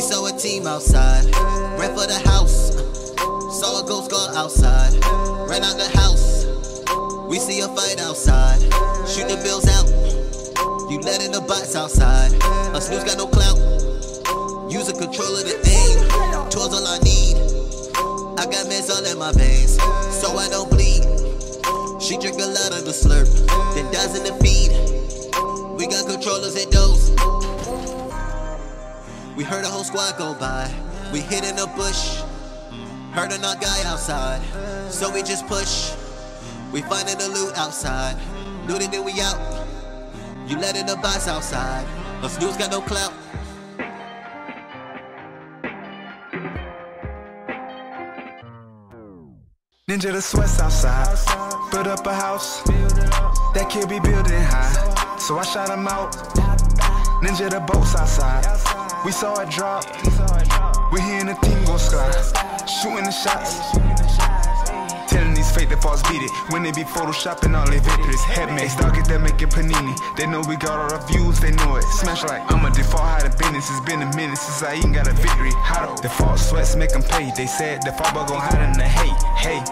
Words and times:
We 0.00 0.06
saw 0.06 0.24
a 0.24 0.32
team 0.32 0.66
outside, 0.66 1.26
ran 1.76 1.92
for 1.92 2.06
the 2.08 2.18
house. 2.24 2.72
Saw 3.60 3.84
a 3.84 3.86
ghost 3.86 4.10
go 4.10 4.16
outside, 4.32 4.94
ran 5.44 5.62
out 5.62 5.76
the 5.76 5.92
house. 5.92 6.46
We 7.28 7.38
see 7.38 7.60
a 7.60 7.68
fight 7.68 8.00
outside, 8.00 8.64
shoot 9.04 9.28
the 9.28 9.36
bills 9.44 9.68
out. 9.68 9.84
You 10.88 11.00
let 11.00 11.22
in 11.22 11.32
the 11.32 11.42
box 11.42 11.76
outside. 11.76 12.32
A 12.72 12.80
snooze 12.80 13.04
got 13.04 13.18
no 13.18 13.26
clout. 13.26 13.60
Use 14.72 14.88
a 14.88 14.96
controller 14.96 15.44
to 15.44 15.56
aim. 15.68 16.48
Towards 16.48 16.72
all 16.72 16.88
I 16.88 16.96
need. 17.04 17.36
I 18.40 18.48
got 18.48 18.72
meds 18.72 18.88
all 18.88 19.04
in 19.04 19.18
my 19.18 19.32
veins, 19.32 19.76
so 20.16 20.32
I 20.32 20.48
don't 20.48 20.70
bleed. 20.70 21.04
She 22.00 22.16
drink 22.16 22.40
a 22.40 22.48
lot 22.48 22.72
of 22.72 22.88
the 22.88 22.96
slurp, 22.96 23.28
then 23.76 23.84
dies 23.92 24.16
in 24.16 24.24
the 24.24 24.32
feed. 24.40 24.72
We 25.76 25.84
got 25.92 26.08
controllers 26.08 26.56
and 26.56 26.72
those. 26.72 27.12
We 29.40 29.46
heard 29.46 29.64
a 29.64 29.68
whole 29.68 29.84
squad 29.84 30.18
go 30.18 30.34
by. 30.34 30.70
We 31.14 31.20
hid 31.20 31.44
in 31.44 31.58
a 31.58 31.66
bush. 31.66 32.20
Heard 33.12 33.32
a 33.32 33.38
guy 33.38 33.82
outside. 33.86 34.42
So 34.92 35.10
we 35.10 35.22
just 35.22 35.46
push. 35.46 35.94
We 36.72 36.82
finding 36.82 37.16
the 37.16 37.26
loot 37.28 37.56
outside. 37.56 38.18
Looting 38.68 38.90
then 38.90 39.02
we 39.02 39.18
out. 39.18 39.66
You 40.46 40.58
let 40.58 40.76
in 40.76 40.84
the 40.84 40.96
box 40.96 41.26
outside. 41.26 41.86
A 42.22 42.28
snooze 42.28 42.58
got 42.58 42.70
no 42.70 42.82
clout. 42.82 43.14
Ninja 49.88 50.12
the 50.12 50.20
sweats 50.20 50.60
outside. 50.60 51.16
Build 51.70 51.86
up 51.86 52.06
a 52.06 52.14
house. 52.14 52.60
That 53.54 53.68
kid 53.70 53.88
be 53.88 54.00
building 54.00 54.42
high. 54.42 55.16
So 55.16 55.38
I 55.38 55.44
shot 55.44 55.70
him 55.70 55.88
out. 55.88 56.12
Ninja 57.22 57.48
the 57.48 57.60
bots 57.60 57.96
outside. 57.96 58.89
We 59.02 59.12
saw 59.12 59.40
it 59.40 59.48
drop. 59.48 59.84
We're 60.92 61.00
hearing 61.00 61.26
the 61.26 61.38
team 61.40 61.64
go 61.64 61.78
sky. 61.78 62.12
Shooting 62.66 63.04
the 63.04 63.10
shots. 63.10 63.72
Telling 65.08 65.32
these 65.32 65.50
fake 65.50 65.70
the 65.70 65.78
false 65.78 66.02
beat 66.02 66.20
it. 66.20 66.30
When 66.52 66.62
they 66.62 66.70
be 66.70 66.84
photoshopping 66.84 67.56
all 67.56 67.64
their 67.64 67.80
victories. 67.80 68.20
Headman, 68.20 68.68
start 68.68 68.94
get 68.94 69.06
that 69.06 69.20
making 69.22 69.48
panini. 69.48 69.96
They 70.16 70.26
know 70.26 70.42
we 70.46 70.56
got 70.56 70.78
all 70.78 70.92
our 70.92 71.06
views, 71.08 71.40
they 71.40 71.50
know 71.50 71.76
it. 71.76 71.84
Smash 71.84 72.24
like 72.24 72.42
I'm 72.52 72.62
a 72.66 72.70
default 72.70 73.02
high 73.02 73.20
to 73.20 73.30
business. 73.38 73.70
It's 73.70 73.80
been 73.88 74.02
a 74.02 74.14
minute 74.14 74.36
since 74.36 74.62
I 74.62 74.76
even 74.76 74.92
got 74.92 75.08
a 75.08 75.12
victory. 75.12 75.52
How 75.56 75.94
the 75.94 76.02
default 76.02 76.38
sweats 76.38 76.76
make 76.76 76.90
them 76.90 77.02
pay. 77.02 77.32
They 77.34 77.46
said 77.46 77.80
the 77.82 77.92
fall 77.92 78.12
gon' 78.26 78.38
hide 78.38 78.68
in 78.68 78.76
the 78.76 78.84
hate. 78.84 79.22
Hey. 79.40 79.64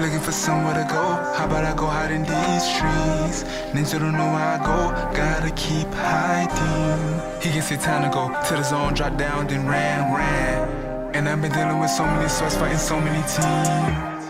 Looking 0.00 0.20
for 0.20 0.32
somewhere 0.32 0.74
to 0.74 0.86
go. 0.88 1.02
How 1.34 1.46
about 1.46 1.64
I 1.64 1.74
go 1.74 1.86
hide 1.86 2.12
in 2.12 2.22
these 2.22 2.66
trees? 2.78 3.42
Ninja 3.74 3.98
don't 3.98 4.12
know 4.12 4.30
where 4.30 4.46
I 4.46 4.58
go. 4.62 4.94
Gotta 5.12 5.50
keep 5.50 5.88
hiding. 5.90 7.21
He 7.42 7.50
gets 7.50 7.66
see 7.66 7.76
time 7.76 8.02
to 8.04 8.08
go 8.08 8.28
to 8.28 8.54
the 8.54 8.62
zone, 8.62 8.94
drop 8.94 9.18
down, 9.18 9.48
then 9.48 9.66
ran, 9.66 10.14
ran. 10.14 11.12
And 11.12 11.28
I've 11.28 11.42
been 11.42 11.50
dealing 11.50 11.80
with 11.80 11.90
so 11.90 12.04
many 12.04 12.28
swords, 12.28 12.56
fighting 12.56 12.78
so 12.78 13.00
many 13.00 13.20
teams. 13.22 14.21